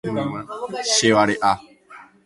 [0.93, 1.53] Chevare'a.